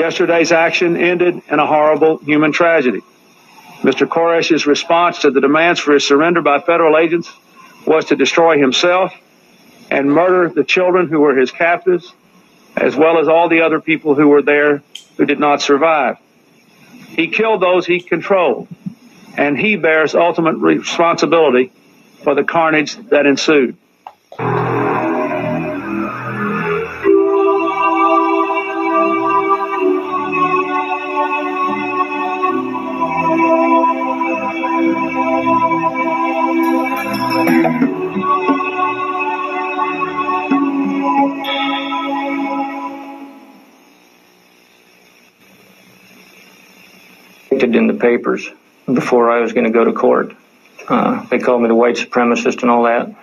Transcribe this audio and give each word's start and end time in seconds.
Yesterday's 0.00 0.50
action 0.50 0.96
ended 0.96 1.42
in 1.46 1.58
a 1.58 1.66
horrible 1.66 2.16
human 2.16 2.52
tragedy. 2.52 3.02
Mr. 3.82 4.08
Koresh's 4.08 4.66
response 4.66 5.18
to 5.18 5.30
the 5.30 5.42
demands 5.42 5.78
for 5.78 5.92
his 5.92 6.08
surrender 6.08 6.40
by 6.40 6.58
federal 6.58 6.96
agents 6.96 7.30
was 7.86 8.06
to 8.06 8.16
destroy 8.16 8.58
himself 8.58 9.12
and 9.90 10.10
murder 10.10 10.48
the 10.48 10.64
children 10.64 11.08
who 11.08 11.20
were 11.20 11.36
his 11.36 11.50
captives, 11.50 12.14
as 12.78 12.96
well 12.96 13.18
as 13.18 13.28
all 13.28 13.50
the 13.50 13.60
other 13.60 13.78
people 13.78 14.14
who 14.14 14.28
were 14.28 14.40
there 14.40 14.82
who 15.18 15.26
did 15.26 15.38
not 15.38 15.60
survive. 15.60 16.16
He 17.08 17.28
killed 17.28 17.60
those 17.60 17.84
he 17.84 18.00
controlled, 18.00 18.68
and 19.36 19.58
he 19.58 19.76
bears 19.76 20.14
ultimate 20.14 20.56
responsibility 20.56 21.72
for 22.24 22.34
the 22.34 22.44
carnage 22.44 22.96
that 23.10 23.26
ensued. 23.26 23.76
In 47.76 47.86
the 47.86 47.94
papers 47.94 48.48
before 48.86 49.30
I 49.30 49.40
was 49.40 49.52
going 49.52 49.64
to 49.64 49.70
go 49.70 49.84
to 49.84 49.92
court. 49.92 50.34
Uh, 50.88 51.24
they 51.26 51.38
called 51.38 51.62
me 51.62 51.68
the 51.68 51.74
white 51.74 51.96
supremacist 51.96 52.62
and 52.62 52.70
all 52.70 52.84
that. 52.84 53.14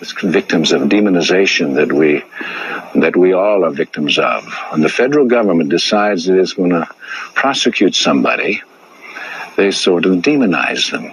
It's 0.00 0.12
victims 0.20 0.72
of 0.72 0.82
demonization 0.82 1.76
that 1.76 1.92
we 1.92 2.24
that 3.00 3.16
we 3.16 3.32
all 3.32 3.64
are 3.64 3.70
victims 3.70 4.18
of. 4.18 4.44
When 4.70 4.80
the 4.80 4.88
federal 4.88 5.26
government 5.26 5.70
decides 5.70 6.26
that 6.26 6.34
it 6.34 6.40
is 6.40 6.54
going 6.54 6.70
to 6.70 6.88
prosecute 7.34 7.94
somebody, 7.94 8.62
they 9.56 9.70
sort 9.70 10.04
of 10.04 10.16
demonize 10.16 10.90
them. 10.90 11.12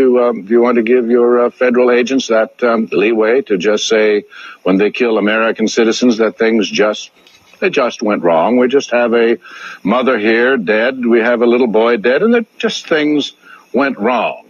To 0.00 0.20
um, 0.20 0.42
do 0.42 0.52
you 0.54 0.60
want 0.60 0.76
to 0.76 0.82
give 0.82 1.10
your 1.10 1.46
uh, 1.46 1.50
federal 1.50 1.90
agents 1.90 2.28
that 2.28 2.62
um, 2.62 2.88
leeway 2.90 3.42
to 3.42 3.58
just 3.58 3.86
say 3.86 4.24
when 4.62 4.76
they 4.78 4.90
kill 4.90 5.18
American 5.18 5.68
citizens 5.68 6.18
that 6.18 6.38
things 6.38 6.68
just 6.68 7.10
they 7.60 7.68
just 7.68 8.02
went 8.02 8.22
wrong. 8.22 8.56
We 8.56 8.68
just 8.68 8.90
have 8.90 9.12
a 9.12 9.36
mother 9.82 10.18
here 10.18 10.56
dead. 10.56 11.04
We 11.04 11.20
have 11.20 11.42
a 11.42 11.46
little 11.46 11.66
boy 11.66 11.98
dead, 11.98 12.22
and 12.22 12.32
that 12.34 12.46
just 12.58 12.88
things 12.88 13.32
went 13.74 13.98
wrong. 13.98 14.46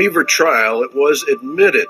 Weaver 0.00 0.24
trial, 0.24 0.82
it 0.82 0.94
was 0.94 1.24
admitted 1.24 1.86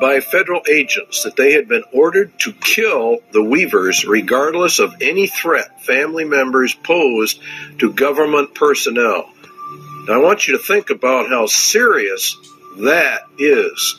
by 0.00 0.18
federal 0.18 0.62
agents 0.68 1.22
that 1.22 1.36
they 1.36 1.52
had 1.52 1.68
been 1.68 1.84
ordered 1.92 2.36
to 2.40 2.52
kill 2.52 3.18
the 3.30 3.40
Weavers 3.40 4.04
regardless 4.04 4.80
of 4.80 4.96
any 5.00 5.28
threat 5.28 5.80
family 5.80 6.24
members 6.24 6.74
posed 6.74 7.40
to 7.78 7.92
government 7.92 8.56
personnel. 8.56 9.30
Now, 10.08 10.14
I 10.14 10.16
want 10.16 10.48
you 10.48 10.58
to 10.58 10.64
think 10.64 10.90
about 10.90 11.28
how 11.28 11.46
serious 11.46 12.36
that 12.80 13.28
is. 13.38 13.96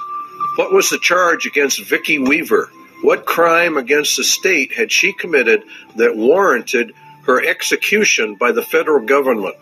What 0.57 0.73
was 0.73 0.89
the 0.89 0.99
charge 0.99 1.45
against 1.45 1.85
Vicki 1.85 2.19
Weaver? 2.19 2.69
What 3.01 3.25
crime 3.25 3.77
against 3.77 4.17
the 4.17 4.25
state 4.25 4.73
had 4.73 4.91
she 4.91 5.13
committed 5.13 5.63
that 5.95 6.17
warranted 6.17 6.91
her 7.27 7.41
execution 7.41 8.35
by 8.35 8.51
the 8.51 8.61
federal 8.61 9.05
government? 9.05 9.55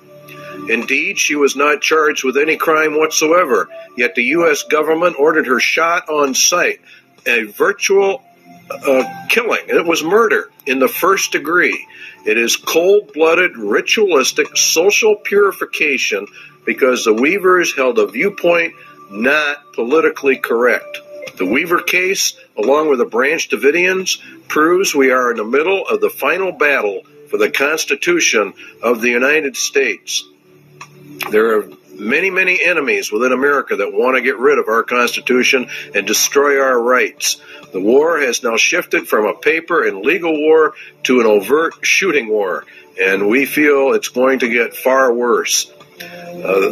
Indeed, 0.69 1.17
she 1.17 1.35
was 1.35 1.55
not 1.55 1.81
charged 1.81 2.23
with 2.23 2.37
any 2.37 2.57
crime 2.57 2.97
whatsoever, 2.97 3.69
yet 3.97 4.15
the 4.15 4.23
U.S. 4.23 4.63
government 4.63 5.17
ordered 5.19 5.47
her 5.47 5.59
shot 5.59 6.09
on 6.09 6.35
sight, 6.35 6.81
a 7.25 7.43
virtual 7.43 8.21
uh, 8.69 9.03
killing. 9.27 9.63
It 9.67 9.85
was 9.85 10.03
murder 10.03 10.49
in 10.65 10.79
the 10.79 10.87
first 10.87 11.31
degree. 11.31 11.87
It 12.25 12.37
is 12.37 12.55
cold 12.55 13.13
blooded, 13.13 13.57
ritualistic, 13.57 14.55
social 14.55 15.15
purification 15.15 16.27
because 16.65 17.03
the 17.03 17.13
Weavers 17.13 17.75
held 17.75 17.97
a 17.97 18.07
viewpoint 18.07 18.73
not 19.09 19.73
politically 19.73 20.37
correct. 20.37 20.99
The 21.37 21.45
Weaver 21.45 21.81
case, 21.81 22.35
along 22.57 22.89
with 22.89 22.99
the 22.99 23.05
Branch 23.05 23.49
Davidians, 23.49 24.19
proves 24.47 24.93
we 24.93 25.11
are 25.11 25.31
in 25.31 25.37
the 25.37 25.43
middle 25.43 25.87
of 25.87 26.01
the 26.01 26.09
final 26.09 26.51
battle 26.51 27.01
for 27.29 27.37
the 27.37 27.49
Constitution 27.49 28.53
of 28.83 29.01
the 29.01 29.09
United 29.09 29.55
States. 29.55 30.23
There 31.29 31.59
are 31.59 31.69
many, 31.93 32.29
many 32.29 32.63
enemies 32.63 33.11
within 33.11 33.31
America 33.31 33.75
that 33.75 33.93
want 33.93 34.15
to 34.15 34.21
get 34.21 34.37
rid 34.37 34.59
of 34.59 34.67
our 34.67 34.83
Constitution 34.83 35.69
and 35.93 36.07
destroy 36.07 36.59
our 36.59 36.81
rights. 36.81 37.41
The 37.71 37.79
war 37.79 38.19
has 38.19 38.43
now 38.43 38.57
shifted 38.57 39.07
from 39.07 39.25
a 39.25 39.33
paper 39.33 39.85
and 39.85 40.05
legal 40.05 40.33
war 40.33 40.73
to 41.03 41.19
an 41.21 41.25
overt 41.25 41.85
shooting 41.85 42.27
war, 42.27 42.65
and 42.99 43.29
we 43.29 43.45
feel 43.45 43.93
it's 43.93 44.09
going 44.09 44.39
to 44.39 44.49
get 44.49 44.75
far 44.75 45.13
worse. 45.13 45.71
Uh, 46.01 46.71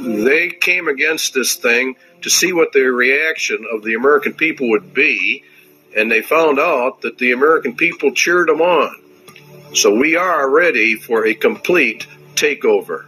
they 0.00 0.50
came 0.50 0.88
against 0.88 1.34
this 1.34 1.56
thing 1.56 1.96
to 2.22 2.30
see 2.30 2.52
what 2.52 2.72
the 2.72 2.82
reaction 2.82 3.64
of 3.72 3.82
the 3.82 3.94
American 3.94 4.34
people 4.34 4.70
would 4.70 4.92
be, 4.92 5.44
and 5.96 6.10
they 6.10 6.22
found 6.22 6.58
out 6.58 7.02
that 7.02 7.18
the 7.18 7.32
American 7.32 7.76
people 7.76 8.12
cheered 8.12 8.48
them 8.48 8.60
on. 8.60 8.94
So 9.74 9.94
we 9.94 10.16
are 10.16 10.48
ready 10.48 10.96
for 10.96 11.26
a 11.26 11.34
complete 11.34 12.06
takeover. 12.34 13.06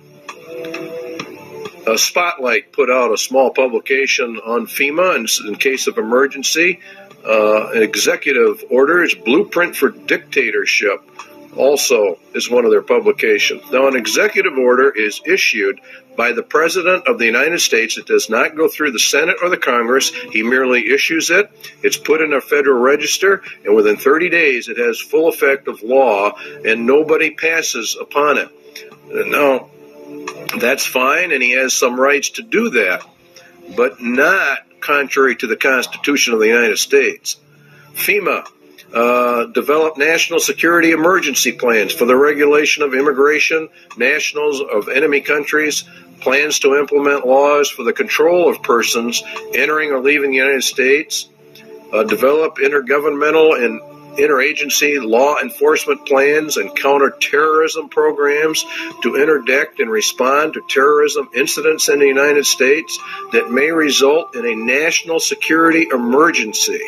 A 1.86 1.98
Spotlight 1.98 2.72
put 2.72 2.90
out 2.90 3.12
a 3.12 3.18
small 3.18 3.50
publication 3.50 4.38
on 4.38 4.66
FEMA 4.66 5.16
in, 5.16 5.48
in 5.48 5.56
case 5.56 5.86
of 5.86 5.98
emergency. 5.98 6.80
Uh, 7.26 7.70
an 7.72 7.82
executive 7.82 8.64
orders 8.70 9.14
blueprint 9.14 9.76
for 9.76 9.90
dictatorship 9.90 11.00
also 11.56 12.18
is 12.34 12.50
one 12.50 12.64
of 12.64 12.70
their 12.70 12.82
publications. 12.82 13.62
Now, 13.72 13.88
an 13.88 13.96
executive 13.96 14.56
order 14.56 14.90
is 14.90 15.20
issued 15.26 15.80
by 16.16 16.32
the 16.32 16.42
President 16.42 17.08
of 17.08 17.18
the 17.18 17.26
United 17.26 17.60
States. 17.60 17.98
It 17.98 18.06
does 18.06 18.28
not 18.30 18.56
go 18.56 18.68
through 18.68 18.92
the 18.92 18.98
Senate 18.98 19.36
or 19.42 19.48
the 19.48 19.56
Congress. 19.56 20.10
He 20.10 20.42
merely 20.42 20.92
issues 20.92 21.30
it. 21.30 21.50
It's 21.82 21.96
put 21.96 22.20
in 22.20 22.32
a 22.32 22.40
federal 22.40 22.80
register, 22.80 23.42
and 23.64 23.74
within 23.74 23.96
30 23.96 24.28
days, 24.28 24.68
it 24.68 24.78
has 24.78 25.00
full 25.00 25.28
effect 25.28 25.66
of 25.66 25.82
law, 25.82 26.32
and 26.64 26.86
nobody 26.86 27.30
passes 27.30 27.96
upon 28.00 28.38
it. 28.38 28.48
Now, 29.12 29.70
that's 30.58 30.86
fine, 30.86 31.32
and 31.32 31.42
he 31.42 31.52
has 31.52 31.74
some 31.74 31.98
rights 31.98 32.30
to 32.30 32.42
do 32.42 32.70
that, 32.70 33.04
but 33.76 34.00
not 34.00 34.58
contrary 34.80 35.36
to 35.36 35.46
the 35.46 35.56
Constitution 35.56 36.34
of 36.34 36.40
the 36.40 36.48
United 36.48 36.78
States. 36.78 37.36
FEMA 37.94 38.46
uh, 38.92 39.46
develop 39.46 39.98
national 39.98 40.40
security 40.40 40.90
emergency 40.90 41.52
plans 41.52 41.92
for 41.92 42.06
the 42.06 42.16
regulation 42.16 42.82
of 42.82 42.94
immigration, 42.94 43.68
nationals 43.96 44.60
of 44.60 44.88
enemy 44.88 45.20
countries, 45.20 45.84
plans 46.20 46.58
to 46.60 46.76
implement 46.76 47.26
laws 47.26 47.70
for 47.70 47.84
the 47.84 47.92
control 47.92 48.48
of 48.50 48.62
persons 48.62 49.22
entering 49.54 49.90
or 49.90 50.00
leaving 50.00 50.30
the 50.30 50.36
United 50.36 50.62
States, 50.62 51.28
uh, 51.92 52.04
develop 52.04 52.56
intergovernmental 52.56 53.64
and 53.64 53.80
interagency 54.20 55.02
law 55.02 55.38
enforcement 55.38 56.06
plans 56.06 56.56
and 56.56 56.74
counterterrorism 56.76 57.88
programs 57.88 58.64
to 59.02 59.16
interdict 59.16 59.80
and 59.80 59.90
respond 59.90 60.54
to 60.54 60.62
terrorism 60.68 61.28
incidents 61.34 61.88
in 61.88 61.98
the 61.98 62.06
United 62.06 62.46
States 62.46 62.98
that 63.32 63.50
may 63.50 63.70
result 63.70 64.36
in 64.36 64.46
a 64.46 64.54
national 64.54 65.20
security 65.20 65.86
emergency 65.92 66.80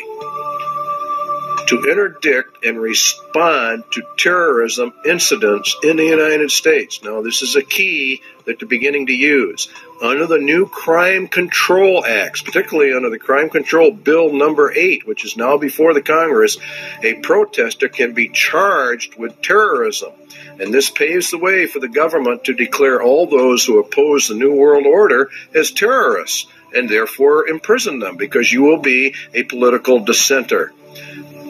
to 1.67 1.83
interdict 1.89 2.63
and 2.65 2.79
respond 2.79 3.83
to 3.91 4.03
terrorism 4.17 4.93
incidents 5.05 5.75
in 5.83 5.97
the 5.97 6.05
United 6.05 6.51
States. 6.51 7.03
Now, 7.03 7.21
this 7.21 7.41
is 7.41 7.55
a 7.55 7.63
key 7.63 8.21
that 8.45 8.59
they're 8.59 8.67
beginning 8.67 9.07
to 9.07 9.13
use. 9.13 9.69
Under 10.01 10.27
the 10.27 10.37
new 10.37 10.67
Crime 10.67 11.27
Control 11.27 12.05
Acts, 12.05 12.41
particularly 12.41 12.93
under 12.93 13.09
the 13.09 13.19
Crime 13.19 13.49
Control 13.49 13.91
Bill 13.91 14.33
number 14.33 14.71
8, 14.71 15.07
which 15.07 15.25
is 15.25 15.37
now 15.37 15.57
before 15.57 15.93
the 15.93 16.01
Congress, 16.01 16.57
a 17.01 17.13
protester 17.15 17.87
can 17.87 18.13
be 18.13 18.29
charged 18.29 19.15
with 19.15 19.41
terrorism. 19.41 20.11
And 20.59 20.73
this 20.73 20.89
paves 20.89 21.31
the 21.31 21.37
way 21.37 21.65
for 21.65 21.79
the 21.79 21.87
government 21.87 22.45
to 22.45 22.53
declare 22.53 23.01
all 23.01 23.25
those 23.25 23.65
who 23.65 23.79
oppose 23.79 24.27
the 24.27 24.35
New 24.35 24.53
World 24.55 24.85
Order 24.85 25.29
as 25.53 25.71
terrorists 25.71 26.47
and 26.73 26.89
therefore 26.89 27.47
imprison 27.47 27.99
them 27.99 28.17
because 28.17 28.51
you 28.51 28.63
will 28.63 28.79
be 28.79 29.15
a 29.33 29.43
political 29.43 29.99
dissenter 29.99 30.73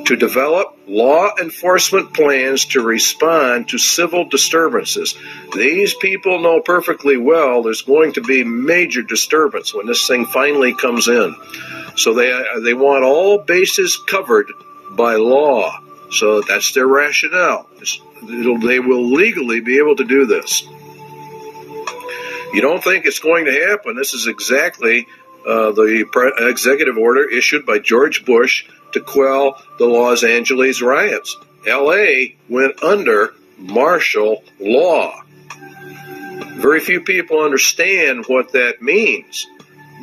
to 0.05 0.15
develop 0.15 0.77
law 0.87 1.31
enforcement 1.39 2.13
plans 2.13 2.65
to 2.65 2.81
respond 2.81 3.69
to 3.69 3.77
civil 3.77 4.25
disturbances. 4.25 5.15
These 5.53 5.93
people 5.93 6.39
know 6.39 6.59
perfectly 6.61 7.17
well 7.17 7.63
there's 7.63 7.83
going 7.83 8.13
to 8.13 8.21
be 8.21 8.43
major 8.43 9.01
disturbance 9.01 9.73
when 9.73 9.87
this 9.87 10.07
thing 10.07 10.25
finally 10.25 10.73
comes 10.75 11.07
in. 11.07 11.35
So 11.95 12.13
they 12.13 12.31
they 12.61 12.73
want 12.73 13.03
all 13.03 13.37
bases 13.37 13.97
covered 13.97 14.51
by 14.91 15.15
law. 15.15 15.79
So 16.11 16.41
that's 16.41 16.73
their 16.73 16.87
rationale. 16.87 17.67
they 18.21 18.79
will 18.79 19.11
legally 19.11 19.61
be 19.61 19.79
able 19.79 19.95
to 19.95 20.03
do 20.03 20.25
this. 20.25 20.63
You 22.53 22.61
don't 22.61 22.83
think 22.83 23.05
it's 23.05 23.19
going 23.19 23.45
to 23.45 23.51
happen? 23.51 23.95
This 23.95 24.13
is 24.13 24.27
exactly 24.27 25.07
uh, 25.47 25.71
the 25.71 26.05
pre- 26.11 26.33
executive 26.37 26.97
order 26.97 27.27
issued 27.27 27.65
by 27.65 27.79
George 27.79 28.25
Bush 28.25 28.65
to 28.93 29.01
quell 29.01 29.61
the 29.77 29.85
Los 29.85 30.23
Angeles 30.23 30.81
riots. 30.81 31.35
LA 31.65 32.35
went 32.49 32.81
under 32.83 33.33
martial 33.57 34.43
law. 34.59 35.21
Very 36.55 36.79
few 36.79 37.01
people 37.01 37.41
understand 37.41 38.25
what 38.27 38.53
that 38.53 38.81
means, 38.81 39.47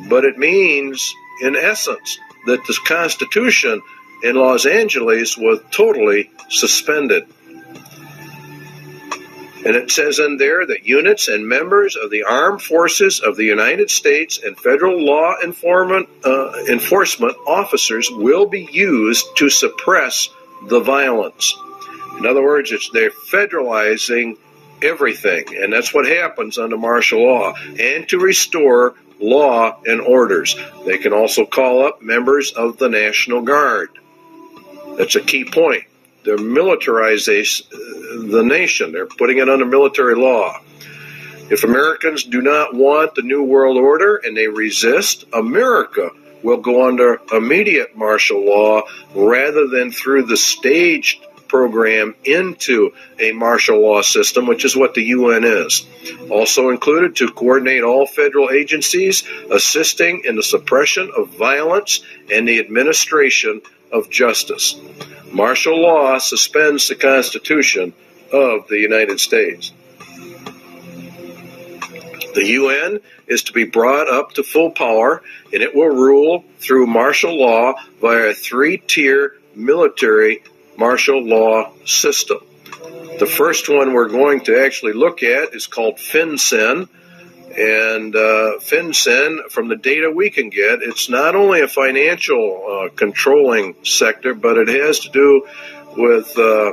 but 0.09 0.25
it 0.25 0.37
means, 0.37 1.13
in 1.41 1.55
essence, 1.55 2.17
that 2.45 2.65
the 2.65 2.77
Constitution 2.85 3.81
in 4.23 4.35
Los 4.35 4.65
Angeles 4.65 5.37
was 5.37 5.59
totally 5.71 6.29
suspended. 6.49 7.25
And 9.63 9.75
it 9.75 9.91
says 9.91 10.17
in 10.17 10.37
there 10.37 10.65
that 10.65 10.87
units 10.87 11.27
and 11.27 11.47
members 11.47 11.95
of 11.95 12.09
the 12.09 12.23
armed 12.23 12.61
forces 12.61 13.19
of 13.19 13.37
the 13.37 13.45
United 13.45 13.91
States 13.91 14.39
and 14.43 14.57
federal 14.57 15.05
law 15.05 15.35
enforcement, 15.43 16.09
uh, 16.25 16.63
enforcement 16.67 17.37
officers 17.45 18.09
will 18.09 18.47
be 18.47 18.67
used 18.71 19.25
to 19.37 19.49
suppress 19.49 20.29
the 20.67 20.79
violence. 20.79 21.55
In 22.17 22.25
other 22.25 22.43
words, 22.43 22.71
they're 22.91 23.11
federalizing 23.11 24.37
everything, 24.81 25.45
and 25.55 25.71
that's 25.71 25.93
what 25.93 26.07
happens 26.07 26.57
under 26.57 26.77
martial 26.77 27.23
law, 27.23 27.53
and 27.79 28.09
to 28.09 28.19
restore 28.19 28.95
law 29.19 29.79
and 29.85 30.01
orders. 30.01 30.55
They 30.85 30.97
can 30.97 31.13
also 31.13 31.45
call 31.45 31.85
up 31.85 32.01
members 32.01 32.51
of 32.51 32.77
the 32.77 32.89
National 32.89 33.41
Guard. 33.41 33.89
That's 34.97 35.15
a 35.15 35.21
key 35.21 35.45
point. 35.45 35.83
They're 36.23 36.37
militarizing 36.37 37.67
the 38.31 38.43
nation. 38.43 38.91
They're 38.91 39.07
putting 39.07 39.39
it 39.39 39.49
under 39.49 39.65
military 39.65 40.15
law. 40.15 40.59
If 41.49 41.63
Americans 41.63 42.23
do 42.23 42.41
not 42.41 42.73
want 42.73 43.15
the 43.15 43.23
New 43.23 43.43
World 43.43 43.77
Order 43.77 44.15
and 44.17 44.37
they 44.37 44.47
resist, 44.47 45.25
America 45.33 46.11
will 46.43 46.57
go 46.57 46.87
under 46.87 47.19
immediate 47.31 47.95
martial 47.95 48.45
law 48.45 48.83
rather 49.13 49.67
than 49.67 49.91
through 49.91 50.23
the 50.23 50.37
staged 50.37 51.25
program 51.47 52.15
into 52.23 52.93
a 53.19 53.33
martial 53.33 53.81
law 53.81 54.01
system, 54.01 54.47
which 54.47 54.63
is 54.63 54.75
what 54.75 54.93
the 54.93 55.03
UN 55.03 55.43
is. 55.43 55.85
Also 56.29 56.69
included 56.69 57.17
to 57.17 57.27
coordinate 57.27 57.83
all 57.83 58.07
federal 58.07 58.49
agencies 58.49 59.25
assisting 59.51 60.23
in 60.23 60.37
the 60.37 60.43
suppression 60.43 61.11
of 61.15 61.27
violence 61.35 61.99
and 62.31 62.47
the 62.47 62.59
administration 62.59 63.61
of 63.91 64.09
justice. 64.09 64.75
Martial 65.31 65.81
law 65.81 66.17
suspends 66.17 66.87
the 66.87 66.95
Constitution 66.95 67.93
of 68.31 68.67
the 68.67 68.79
United 68.79 69.19
States. 69.19 69.71
The 72.33 72.45
UN 72.45 72.99
is 73.27 73.43
to 73.43 73.53
be 73.53 73.65
brought 73.65 74.09
up 74.09 74.33
to 74.33 74.43
full 74.43 74.71
power, 74.71 75.21
and 75.53 75.61
it 75.61 75.75
will 75.75 75.89
rule 75.89 76.45
through 76.59 76.87
martial 76.87 77.37
law 77.37 77.73
via 77.99 78.29
a 78.29 78.33
three 78.33 78.77
tier 78.77 79.35
military 79.53 80.43
martial 80.77 81.21
law 81.23 81.73
system. 81.85 82.39
The 83.19 83.27
first 83.27 83.69
one 83.69 83.93
we're 83.93 84.07
going 84.07 84.41
to 84.45 84.63
actually 84.65 84.93
look 84.93 85.23
at 85.23 85.53
is 85.53 85.67
called 85.67 85.97
FinCEN. 85.97 86.87
And 87.57 88.15
uh, 88.15 88.59
FinCEN, 88.59 89.51
from 89.51 89.67
the 89.67 89.75
data 89.75 90.09
we 90.09 90.29
can 90.29 90.49
get, 90.49 90.81
it's 90.81 91.09
not 91.09 91.35
only 91.35 91.61
a 91.61 91.67
financial 91.67 92.65
uh, 92.85 92.89
controlling 92.95 93.75
sector, 93.83 94.33
but 94.33 94.57
it 94.57 94.69
has 94.69 94.99
to 95.01 95.09
do 95.09 95.47
with 95.97 96.37
uh, 96.37 96.71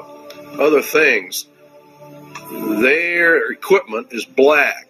other 0.59 0.83
things. 0.83 1.47
Their 2.51 3.51
equipment 3.51 4.09
is 4.13 4.25
black. 4.25 4.89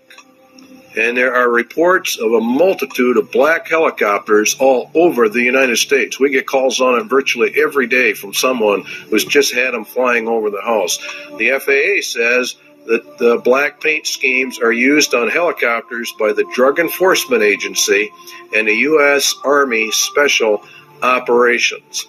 And 0.97 1.17
there 1.17 1.35
are 1.35 1.49
reports 1.49 2.19
of 2.19 2.33
a 2.33 2.41
multitude 2.41 3.19
of 3.19 3.31
black 3.31 3.69
helicopters 3.69 4.57
all 4.59 4.91
over 4.95 5.29
the 5.29 5.43
United 5.43 5.77
States. 5.77 6.19
We 6.19 6.31
get 6.31 6.47
calls 6.47 6.81
on 6.81 7.01
it 7.01 7.05
virtually 7.05 7.53
every 7.63 7.87
day 7.87 8.15
from 8.15 8.35
someone 8.35 8.83
who's 8.83 9.25
just 9.25 9.55
had 9.55 9.75
them 9.75 9.85
flying 9.85 10.29
over 10.29 10.51
the 10.51 10.63
house. 10.63 10.99
The 11.37 11.59
FAA 11.61 12.03
says 12.03 12.57
that 12.89 13.19
the 13.19 13.39
black 13.39 13.81
paint 13.81 14.07
schemes 14.07 14.59
are 14.59 14.73
used 14.73 15.15
on 15.15 15.29
helicopters 15.29 16.13
by 16.19 16.33
the 16.33 16.45
Drug 16.55 16.79
Enforcement 16.79 17.43
Agency 17.43 18.11
and 18.55 18.67
the 18.67 18.75
U.S. 18.75 19.35
Army 19.45 19.91
Special 19.93 20.63
Operations. 21.03 22.09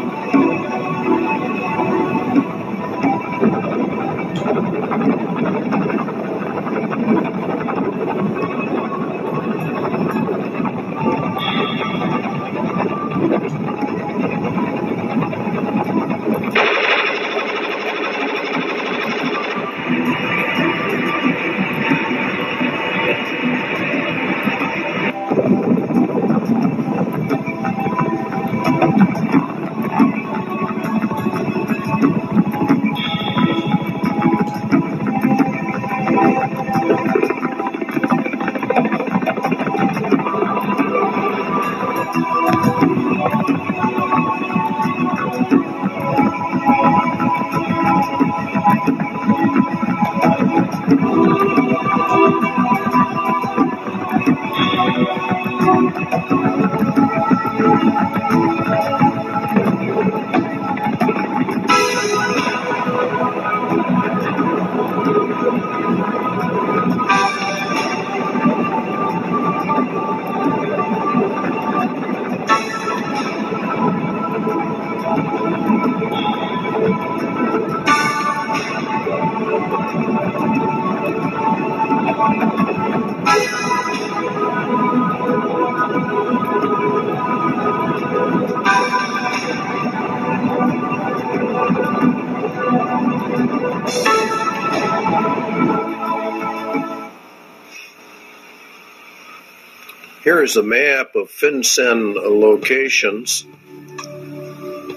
Here 100.41 100.47
is 100.47 100.57
a 100.57 100.63
map 100.63 101.13
of 101.13 101.29
FinCEN 101.29 102.15
locations 102.15 103.45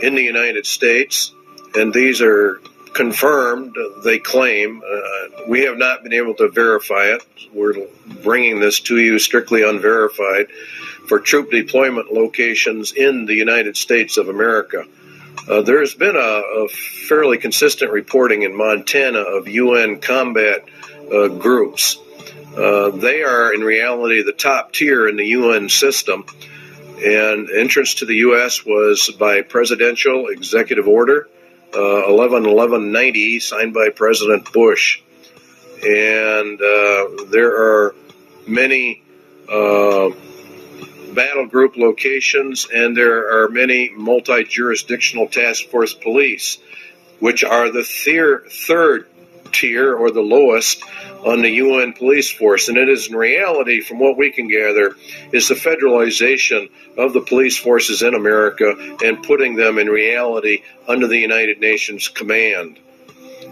in 0.01 0.15
the 0.15 0.23
United 0.23 0.65
States, 0.65 1.35
and 1.75 1.93
these 1.93 2.23
are 2.23 2.63
confirmed, 2.95 3.77
they 4.03 4.19
claim. 4.19 4.81
Uh, 4.83 5.43
we 5.47 5.65
have 5.65 5.77
not 5.77 6.03
been 6.03 6.15
able 6.15 6.33
to 6.37 6.49
verify 6.49 7.09
it. 7.09 7.23
We're 7.53 7.75
bringing 8.23 8.59
this 8.59 8.81
to 8.89 8.97
you 8.97 9.19
strictly 9.19 9.63
unverified 9.63 10.47
for 11.09 11.21
troop 11.21 11.51
deployment 11.51 12.11
locations 12.11 12.93
in 12.93 13.27
the 13.27 13.35
United 13.35 13.77
States 13.77 14.17
of 14.17 14.31
America. 14.31 14.87
Uh, 15.47 15.61
there 15.61 15.81
has 15.81 15.93
been 15.93 16.17
a, 16.17 16.19
a, 16.65 16.69
fairly 17.07 17.37
consistent 17.37 17.93
reporting 17.93 18.45
in 18.45 18.57
Montana 18.57 19.19
of 19.19 19.47
UN 19.47 20.01
combat 20.01 20.65
uh, 21.13 21.29
groups. 21.29 21.99
Uh, 22.57 22.91
they 22.91 23.23
are, 23.23 23.53
in 23.53 23.63
reality, 23.63 24.23
the 24.23 24.33
top 24.33 24.73
tier 24.73 25.09
in 25.09 25.17
the 25.17 25.27
UN 25.27 25.69
system. 25.69 26.25
And 27.05 27.51
entrance 27.51 27.95
to 27.95 28.07
the 28.07 28.17
U.S. 28.17 28.65
was 28.65 29.11
by 29.19 29.43
presidential 29.43 30.29
executive 30.29 30.87
order 30.87 31.29
uh, 31.75 32.09
11 32.09 33.41
signed 33.41 33.75
by 33.75 33.89
President 33.95 34.53
Bush. 34.53 35.03
And 35.83 36.61
uh, 36.61 37.25
there 37.31 37.51
are 37.51 37.95
many 38.47 39.03
uh, 39.51 40.11
battle 41.13 41.47
group 41.47 41.77
locations, 41.77 42.67
and 42.73 42.97
there 42.97 43.43
are 43.43 43.49
many 43.49 43.91
multi 43.91 44.45
jurisdictional 44.45 45.29
task 45.29 45.67
force 45.67 45.95
police, 45.95 46.59
which 47.19 47.45
are 47.45 47.71
the 47.71 47.85
thir- 47.85 48.45
third 48.49 49.09
tier 49.55 49.95
or 49.95 50.11
the 50.11 50.21
lowest 50.21 50.83
on 51.25 51.41
the 51.41 51.51
UN 51.51 51.93
police 51.93 52.31
force. 52.31 52.69
And 52.69 52.77
it 52.77 52.89
is 52.89 53.09
in 53.09 53.17
reality, 53.17 53.81
from 53.81 53.99
what 53.99 54.19
we 54.19 54.31
can 54.31 54.49
gather, 54.49 54.95
is 55.33 55.49
the 55.49 55.55
federalization 55.55 56.71
of 56.99 57.13
the 57.13 57.21
police 57.21 57.57
forces 57.57 58.03
in 58.03 58.15
America 58.15 58.97
and 59.03 59.23
putting 59.23 59.55
them 59.55 59.79
in 59.79 59.89
reality 59.89 60.63
under 60.87 61.07
the 61.07 61.19
United 61.19 61.61
Nations 61.61 62.09
command. 62.09 62.79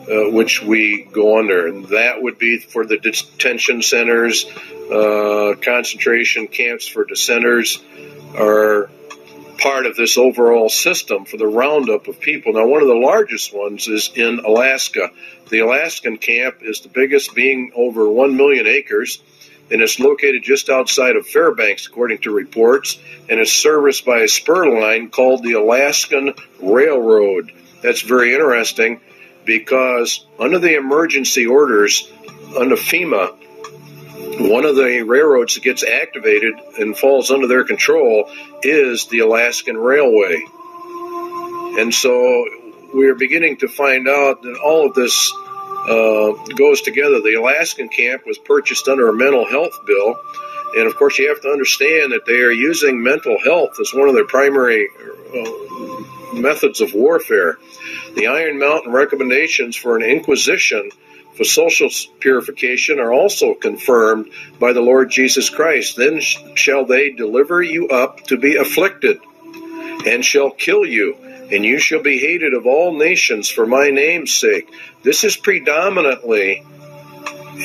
Uh, 0.02 0.28
which 0.30 0.60
we 0.60 1.04
go 1.12 1.38
under, 1.38 1.68
and 1.68 1.86
that 1.90 2.20
would 2.20 2.36
be 2.36 2.58
for 2.58 2.84
the 2.84 2.98
detention 2.98 3.82
centers, 3.82 4.46
uh, 4.90 5.54
concentration 5.62 6.48
camps 6.48 6.88
for 6.88 7.04
dissenters, 7.04 7.80
are 8.34 8.90
part 9.62 9.86
of 9.86 9.94
this 9.94 10.18
overall 10.18 10.68
system 10.68 11.24
for 11.24 11.36
the 11.36 11.46
roundup 11.46 12.08
of 12.08 12.18
people. 12.18 12.52
Now, 12.52 12.66
one 12.66 12.82
of 12.82 12.88
the 12.88 12.94
largest 12.94 13.54
ones 13.54 13.86
is 13.86 14.10
in 14.14 14.40
Alaska. 14.40 15.10
The 15.50 15.60
Alaskan 15.60 16.18
camp 16.18 16.56
is 16.62 16.80
the 16.80 16.88
biggest, 16.88 17.34
being 17.34 17.70
over 17.74 18.08
1 18.08 18.36
million 18.36 18.66
acres, 18.66 19.22
and 19.70 19.80
it's 19.80 20.00
located 20.00 20.42
just 20.42 20.68
outside 20.68 21.16
of 21.16 21.26
Fairbanks, 21.26 21.86
according 21.86 22.18
to 22.18 22.34
reports, 22.34 22.98
and 23.28 23.38
is 23.38 23.52
serviced 23.52 24.04
by 24.04 24.20
a 24.20 24.28
spur 24.28 24.80
line 24.80 25.10
called 25.10 25.44
the 25.44 25.52
Alaskan 25.52 26.34
Railroad. 26.60 27.52
That's 27.82 28.02
very 28.02 28.34
interesting 28.34 29.00
because 29.44 30.26
under 30.38 30.58
the 30.58 30.76
emergency 30.76 31.46
orders 31.46 32.10
under 32.58 32.76
FEMA, 32.76 33.36
one 34.38 34.64
of 34.64 34.76
the 34.76 35.02
railroads 35.02 35.54
that 35.54 35.62
gets 35.62 35.84
activated 35.84 36.54
and 36.78 36.96
falls 36.96 37.30
under 37.30 37.46
their 37.46 37.64
control 37.64 38.30
is 38.62 39.06
the 39.06 39.20
Alaskan 39.20 39.76
Railway. 39.76 40.42
And 41.78 41.92
so 41.92 42.46
we're 42.94 43.14
beginning 43.14 43.58
to 43.58 43.68
find 43.68 44.08
out 44.08 44.42
that 44.42 44.58
all 44.62 44.86
of 44.86 44.94
this 44.94 45.32
uh, 45.88 46.32
goes 46.54 46.82
together. 46.82 47.20
The 47.20 47.34
Alaskan 47.34 47.88
camp 47.88 48.22
was 48.26 48.38
purchased 48.38 48.88
under 48.88 49.08
a 49.08 49.12
mental 49.12 49.48
health 49.48 49.78
bill. 49.86 50.16
And 50.76 50.86
of 50.86 50.96
course, 50.96 51.18
you 51.18 51.28
have 51.28 51.42
to 51.42 51.48
understand 51.48 52.12
that 52.12 52.24
they 52.26 52.40
are 52.40 52.50
using 52.50 53.02
mental 53.02 53.38
health 53.38 53.78
as 53.80 53.92
one 53.92 54.08
of 54.08 54.14
their 54.14 54.26
primary 54.26 54.88
uh, 55.34 56.38
methods 56.38 56.80
of 56.80 56.94
warfare. 56.94 57.58
The 58.14 58.28
Iron 58.28 58.58
Mountain 58.58 58.92
recommendations 58.92 59.76
for 59.76 59.96
an 59.96 60.02
inquisition 60.02 60.90
for 61.34 61.44
social 61.44 61.88
purification 62.20 62.98
are 63.00 63.12
also 63.12 63.54
confirmed 63.54 64.30
by 64.58 64.72
the 64.72 64.80
Lord 64.80 65.10
Jesus 65.10 65.50
Christ. 65.50 65.96
Then 65.96 66.20
shall 66.20 66.84
they 66.84 67.10
deliver 67.10 67.62
you 67.62 67.88
up 67.88 68.20
to 68.28 68.36
be 68.36 68.56
afflicted, 68.56 69.18
and 70.06 70.24
shall 70.24 70.50
kill 70.50 70.84
you, 70.84 71.16
and 71.50 71.64
you 71.64 71.78
shall 71.78 72.02
be 72.02 72.18
hated 72.18 72.54
of 72.54 72.66
all 72.66 72.96
nations 72.96 73.48
for 73.48 73.66
my 73.66 73.90
name's 73.90 74.34
sake. 74.34 74.68
This 75.02 75.24
is 75.24 75.36
predominantly 75.36 76.64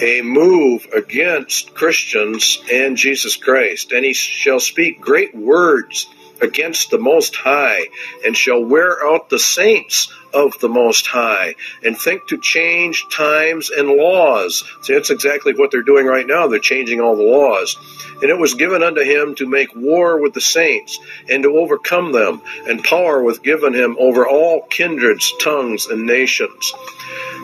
a 0.02 0.22
move 0.22 0.88
against 0.94 1.74
Christians 1.74 2.62
and 2.72 2.98
Jesus 2.98 3.36
Christ. 3.36 3.92
And 3.92 4.04
he 4.06 4.14
shall 4.14 4.60
speak 4.60 5.02
great 5.02 5.34
words 5.36 6.08
against 6.42 6.92
the 6.92 6.98
Most 6.98 7.36
High, 7.36 7.88
and 8.26 8.36
shall 8.36 8.64
wear 8.64 9.06
out 9.06 9.30
the 9.30 9.40
saints 9.40 10.12
of 10.34 10.60
the 10.60 10.70
Most 10.70 11.08
High, 11.08 11.56
and 11.84 11.98
think 11.98 12.28
to 12.28 12.38
change 12.38 13.06
times 13.12 13.70
and 13.70 13.90
laws. 13.90 14.64
See, 14.82 14.94
that's 14.94 15.10
exactly 15.10 15.54
what 15.54 15.72
they're 15.72 15.82
doing 15.82 16.06
right 16.06 16.28
now. 16.28 16.48
They're 16.48 16.60
changing 16.60 17.02
all 17.02 17.16
the 17.16 17.24
laws. 17.24 17.78
And 18.22 18.30
it 18.30 18.38
was 18.38 18.56
given 18.56 18.84
unto 18.84 19.02
him 19.02 19.36
to 19.36 19.48
make 19.48 19.76
war 19.76 20.20
with 20.20 20.34
the 20.34 20.42
saints, 20.42 21.00
and 21.30 21.44
to 21.44 21.58
overcome 21.58 22.12
them, 22.12 22.42
and 22.68 22.84
power 22.84 23.22
was 23.22 23.40
given 23.40 23.74
him 23.74 23.96
over 24.00 24.28
all 24.28 24.62
kindreds, 24.64 25.34
tongues, 25.42 25.88
and 25.88 26.06
nations. 26.06 26.74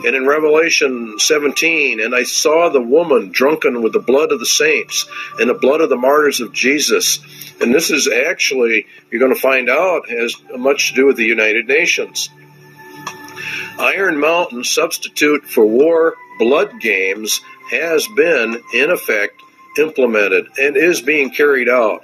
And 0.06 0.16
in 0.16 0.28
Revelation 0.28 1.18
17, 1.20 2.00
and 2.00 2.14
I 2.14 2.24
saw 2.24 2.70
the 2.70 2.82
woman 2.82 3.32
drunken 3.32 3.82
with 3.82 3.94
the 3.94 4.00
blood 4.00 4.32
of 4.32 4.40
the 4.40 4.46
saints 4.46 5.08
and 5.40 5.50
the 5.50 5.54
blood 5.54 5.82
of 5.82 5.90
the 5.90 5.98
martyrs 5.98 6.42
of 6.42 6.52
Jesus. 6.52 7.20
And 7.62 7.74
this 7.74 7.90
is 7.90 8.08
actually, 8.08 8.88
you're 9.10 9.20
going 9.20 9.34
to 9.34 9.40
find 9.40 9.70
out, 9.70 10.10
has 10.10 10.36
much 10.58 10.90
to 10.90 10.96
do 10.96 11.06
with 11.06 11.18
the 11.18 11.26
United 11.26 11.68
Nations. 11.68 12.30
Iron 13.80 14.20
Mountain 14.20 14.64
substitute 14.64 15.46
for 15.46 15.66
war 15.66 16.16
blood 16.38 16.80
games 16.80 17.42
has 17.70 18.08
been, 18.08 18.62
in 18.74 18.92
effect, 18.92 19.42
implemented 19.78 20.48
and 20.60 20.78
is 20.78 21.02
being 21.02 21.32
carried 21.32 21.70
out 21.70 22.04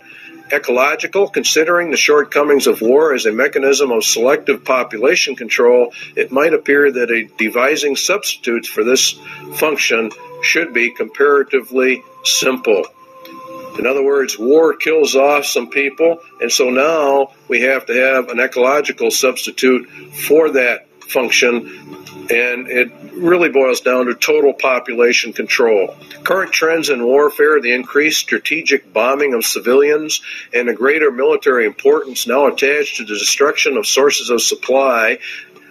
ecological, 0.51 1.29
considering 1.29 1.91
the 1.91 1.97
shortcomings 1.97 2.67
of 2.67 2.81
war 2.81 3.13
as 3.13 3.25
a 3.25 3.31
mechanism 3.31 3.91
of 3.91 4.03
selective 4.03 4.63
population 4.63 5.35
control, 5.35 5.93
it 6.15 6.31
might 6.31 6.53
appear 6.53 6.91
that 6.91 7.11
a 7.11 7.29
devising 7.37 7.95
substitutes 7.95 8.67
for 8.67 8.83
this 8.83 9.19
function 9.53 10.11
should 10.41 10.73
be 10.73 10.91
comparatively 10.93 12.03
simple. 12.23 12.85
In 13.77 13.85
other 13.85 14.03
words, 14.03 14.37
war 14.37 14.75
kills 14.75 15.15
off 15.15 15.45
some 15.45 15.69
people, 15.69 16.19
and 16.41 16.51
so 16.51 16.69
now 16.69 17.31
we 17.47 17.61
have 17.61 17.85
to 17.85 17.93
have 17.93 18.27
an 18.27 18.39
ecological 18.39 19.09
substitute 19.09 19.89
for 19.89 20.49
that 20.51 20.88
function 21.09 21.99
and 22.31 22.67
it 22.67 22.91
really 23.13 23.49
boils 23.49 23.81
down 23.81 24.05
to 24.05 24.13
total 24.13 24.53
population 24.53 25.33
control. 25.33 25.95
Current 26.23 26.53
trends 26.53 26.89
in 26.89 27.03
warfare, 27.03 27.59
the 27.59 27.73
increased 27.73 28.19
strategic 28.19 28.93
bombing 28.93 29.33
of 29.33 29.43
civilians, 29.43 30.21
and 30.53 30.69
a 30.69 30.73
greater 30.73 31.11
military 31.11 31.65
importance 31.65 32.27
now 32.27 32.45
attached 32.45 32.97
to 32.97 33.03
the 33.03 33.17
destruction 33.17 33.77
of 33.77 33.87
sources 33.87 34.29
of 34.29 34.41
supply 34.41 35.17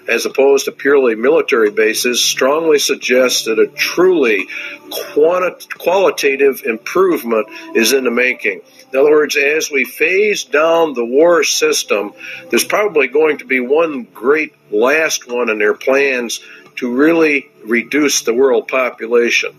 as 0.08 0.24
opposed 0.24 0.64
to 0.64 0.72
purely 0.72 1.14
military 1.14 1.70
bases 1.70 2.24
strongly 2.24 2.78
suggests 2.78 3.44
that 3.44 3.58
a 3.58 3.66
truly 3.66 4.48
quanti- 4.90 5.68
qualitative 5.76 6.62
improvement 6.64 7.46
is 7.74 7.92
in 7.92 8.04
the 8.04 8.10
making. 8.10 8.62
In 8.90 8.98
other 8.98 9.10
words, 9.10 9.36
as 9.36 9.70
we 9.70 9.84
phase 9.84 10.44
down 10.44 10.94
the 10.94 11.04
war 11.04 11.44
system, 11.44 12.12
there's 12.48 12.64
probably 12.64 13.08
going 13.08 13.38
to 13.38 13.44
be 13.44 13.60
one 13.60 14.04
great 14.04 14.54
last 14.70 15.30
one 15.30 15.50
in 15.50 15.58
their 15.58 15.74
plans 15.74 16.40
to 16.76 16.90
really 16.90 17.50
reduce 17.64 18.22
the 18.22 18.32
world 18.32 18.66
population. 18.68 19.54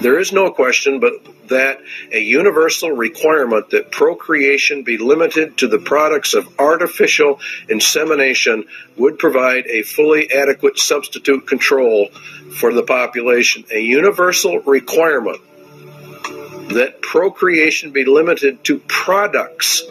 There 0.00 0.18
is 0.18 0.32
no 0.32 0.50
question 0.50 0.98
but 0.98 1.12
that 1.48 1.78
a 2.10 2.20
universal 2.20 2.90
requirement 2.90 3.70
that 3.70 3.90
procreation 3.90 4.82
be 4.82 4.98
limited 4.98 5.58
to 5.58 5.68
the 5.68 5.78
products 5.78 6.34
of 6.34 6.48
artificial 6.58 7.40
insemination 7.68 8.64
would 8.96 9.18
provide 9.18 9.66
a 9.66 9.82
fully 9.82 10.30
adequate 10.32 10.78
substitute 10.78 11.46
control 11.46 12.08
for 12.58 12.72
the 12.72 12.82
population. 12.82 13.64
A 13.70 13.80
universal 13.80 14.60
requirement 14.60 15.40
that 16.70 17.02
procreation 17.02 17.90
be 17.90 18.04
limited 18.04 18.64
to 18.64 18.78
products. 18.78 19.82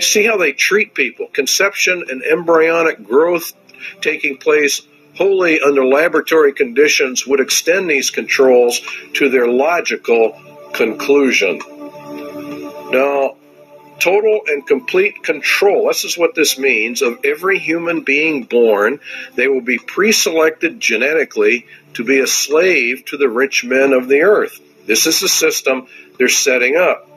See 0.00 0.24
how 0.24 0.36
they 0.36 0.52
treat 0.52 0.94
people. 0.94 1.28
Conception 1.28 2.04
and 2.10 2.22
embryonic 2.22 3.04
growth 3.04 3.52
taking 4.00 4.36
place 4.36 4.82
wholly 5.16 5.60
under 5.60 5.84
laboratory 5.84 6.52
conditions 6.52 7.26
would 7.26 7.40
extend 7.40 7.88
these 7.88 8.10
controls 8.10 8.80
to 9.14 9.28
their 9.28 9.46
logical 9.46 10.40
conclusion. 10.72 11.60
Now, 12.90 13.36
total 13.98 14.40
and 14.46 14.66
complete 14.66 15.22
control, 15.22 15.88
this 15.88 16.04
is 16.04 16.18
what 16.18 16.34
this 16.34 16.58
means, 16.58 17.02
of 17.02 17.20
every 17.24 17.58
human 17.58 18.02
being 18.02 18.44
born. 18.44 19.00
They 19.34 19.48
will 19.48 19.60
be 19.60 19.78
pre 19.78 20.12
selected 20.12 20.80
genetically 20.80 21.66
to 21.94 22.04
be 22.04 22.20
a 22.20 22.26
slave 22.26 23.04
to 23.06 23.16
the 23.16 23.28
rich 23.28 23.64
men 23.64 23.92
of 23.92 24.08
the 24.08 24.22
earth. 24.22 24.60
This 24.86 25.06
is 25.06 25.20
the 25.20 25.28
system 25.28 25.86
they're 26.18 26.28
setting 26.28 26.76
up. 26.76 27.08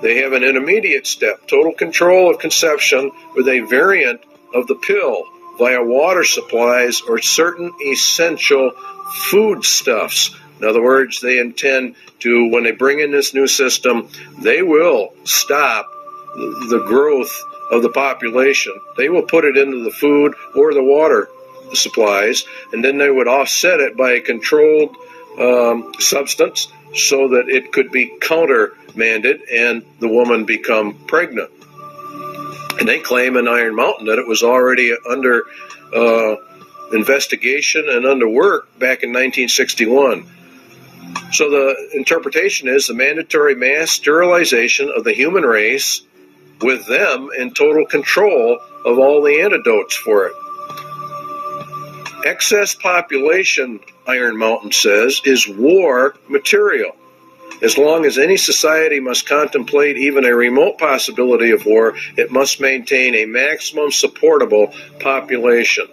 They 0.00 0.22
have 0.22 0.32
an 0.32 0.42
intermediate 0.42 1.06
step, 1.06 1.46
total 1.46 1.72
control 1.72 2.30
of 2.30 2.40
conception 2.40 3.12
with 3.36 3.46
a 3.46 3.60
variant 3.60 4.20
of 4.54 4.66
the 4.66 4.74
pill 4.74 5.24
via 5.58 5.82
water 5.82 6.24
supplies 6.24 7.02
or 7.02 7.20
certain 7.20 7.72
essential 7.84 8.72
foodstuffs. 9.30 10.34
In 10.60 10.68
other 10.68 10.82
words, 10.82 11.20
they 11.20 11.38
intend 11.38 11.96
to, 12.20 12.48
when 12.50 12.64
they 12.64 12.72
bring 12.72 13.00
in 13.00 13.10
this 13.10 13.34
new 13.34 13.46
system, 13.46 14.08
they 14.40 14.62
will 14.62 15.12
stop 15.24 15.90
the 16.34 16.82
growth 16.86 17.44
of 17.70 17.82
the 17.82 17.88
population. 17.88 18.78
They 18.96 19.08
will 19.08 19.22
put 19.22 19.44
it 19.44 19.56
into 19.56 19.82
the 19.82 19.90
food 19.90 20.34
or 20.54 20.72
the 20.72 20.82
water 20.82 21.28
supplies, 21.74 22.44
and 22.72 22.84
then 22.84 22.98
they 22.98 23.10
would 23.10 23.28
offset 23.28 23.80
it 23.80 23.96
by 23.96 24.12
a 24.12 24.20
controlled 24.20 24.94
um, 25.38 25.92
substance 25.98 26.68
so 26.94 27.28
that 27.28 27.48
it 27.48 27.72
could 27.72 27.90
be 27.90 28.18
countermanded 28.20 29.42
and 29.50 29.82
the 29.98 30.08
woman 30.08 30.44
become 30.44 30.94
pregnant. 31.06 31.50
And 32.82 32.88
they 32.88 32.98
claim 32.98 33.36
in 33.36 33.46
Iron 33.46 33.76
Mountain 33.76 34.06
that 34.06 34.18
it 34.18 34.26
was 34.26 34.42
already 34.42 34.92
under 35.08 35.44
uh, 35.94 36.34
investigation 36.92 37.88
and 37.88 38.04
under 38.04 38.28
work 38.28 38.76
back 38.76 39.04
in 39.04 39.10
1961. 39.10 40.28
So 41.30 41.48
the 41.48 41.90
interpretation 41.94 42.66
is 42.66 42.88
the 42.88 42.94
mandatory 42.94 43.54
mass 43.54 43.92
sterilization 43.92 44.90
of 44.90 45.04
the 45.04 45.12
human 45.12 45.44
race 45.44 46.02
with 46.60 46.84
them 46.88 47.28
in 47.38 47.54
total 47.54 47.86
control 47.86 48.58
of 48.84 48.98
all 48.98 49.22
the 49.22 49.42
antidotes 49.42 49.94
for 49.94 50.26
it. 50.26 50.32
Excess 52.24 52.74
population, 52.74 53.78
Iron 54.08 54.36
Mountain 54.36 54.72
says, 54.72 55.20
is 55.24 55.46
war 55.46 56.16
material. 56.28 56.96
As 57.62 57.78
long 57.78 58.04
as 58.04 58.18
any 58.18 58.36
society 58.36 58.98
must 58.98 59.28
contemplate 59.28 59.96
even 59.96 60.24
a 60.24 60.34
remote 60.34 60.78
possibility 60.78 61.52
of 61.52 61.64
war, 61.64 61.94
it 62.16 62.32
must 62.32 62.60
maintain 62.60 63.14
a 63.14 63.24
maximum 63.24 63.92
supportable 63.92 64.74
population. 64.98 65.86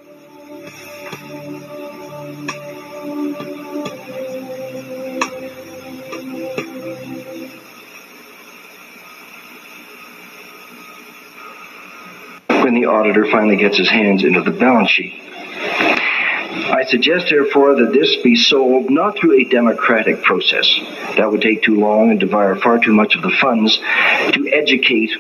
When 12.48 12.74
the 12.74 12.88
auditor 12.88 13.28
finally 13.30 13.58
gets 13.58 13.78
his 13.78 13.90
hands 13.90 14.24
into 14.24 14.42
the 14.42 14.52
balance 14.52 14.90
sheet. 14.90 15.22
I 16.80 16.86
suggest, 16.86 17.28
therefore, 17.30 17.76
that 17.76 17.92
this 17.92 18.16
be 18.24 18.38
solved 18.38 18.90
not 18.90 19.18
through 19.18 19.42
a 19.42 19.44
democratic 19.44 20.24
process. 20.24 20.66
That 21.18 21.30
would 21.30 21.42
take 21.42 21.62
too 21.62 21.78
long 21.78 22.10
and 22.10 22.18
devour 22.18 22.56
far 22.56 22.80
too 22.80 22.94
much 22.94 23.18
of 23.18 23.22
the 23.22 23.36
funds 23.42 23.78
to 24.32 24.50
educate 24.50 25.12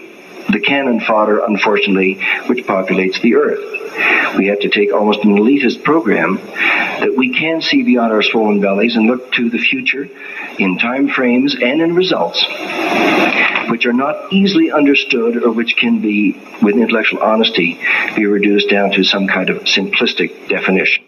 the 0.50 0.62
cannon 0.62 1.02
fodder, 1.02 1.40
unfortunately, 1.40 2.14
which 2.46 2.66
populates 2.66 3.22
the 3.22 3.36
earth. 3.36 4.38
We 4.38 4.48
have 4.48 4.62
to 4.62 4.70
take 4.70 4.94
almost 4.94 5.26
an 5.26 5.36
elitist 5.36 5.84
program 5.84 6.36
that 6.38 7.14
we 7.18 7.38
can 7.38 7.62
see 7.62 7.84
beyond 7.84 8.14
our 8.14 8.24
swollen 8.24 8.62
bellies 8.62 8.96
and 8.96 9.08
look 9.08 9.34
to 9.34 9.50
the 9.50 9.60
future 9.60 10.08
in 10.60 10.78
time 10.78 11.10
frames 11.10 11.56
and 11.56 11.82
in 11.82 11.94
results 11.94 12.42
which 13.70 13.86
are 13.86 13.94
not 13.94 14.32
easily 14.32 14.72
understood 14.72 15.44
or 15.44 15.52
which 15.52 15.76
can 15.76 16.00
be, 16.00 16.42
with 16.62 16.76
intellectual 16.76 17.22
honesty, 17.22 17.80
be 18.16 18.26
reduced 18.26 18.70
down 18.70 18.92
to 18.92 19.04
some 19.04 19.28
kind 19.28 19.50
of 19.50 19.64
simplistic 19.66 20.48
definition. 20.48 21.04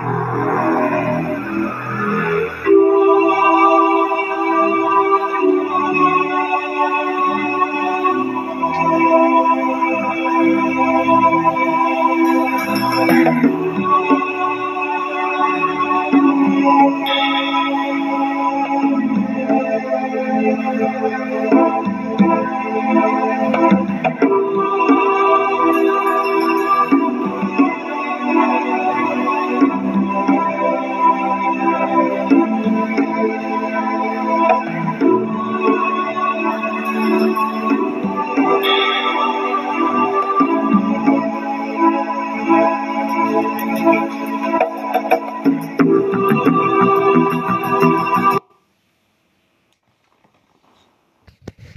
Ah. 0.00 0.27